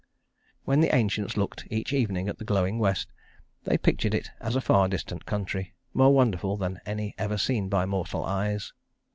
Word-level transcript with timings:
When 0.65 0.79
the 0.79 0.95
ancients 0.95 1.37
looked 1.37 1.67
each 1.69 1.93
evening 1.93 2.27
at 2.27 2.39
the 2.39 2.43
glowing 2.43 2.79
west, 2.79 3.09
they 3.65 3.77
pictured 3.77 4.15
it 4.15 4.31
as 4.39 4.55
a 4.55 4.59
far 4.59 4.87
distant 4.87 5.27
country, 5.27 5.75
more 5.93 6.11
wonderful 6.11 6.57
than 6.57 6.81
any 6.87 7.13
ever 7.19 7.37
seen 7.37 7.69
by 7.69 7.85
mortal 7.85 8.25
eyes. 8.25 8.73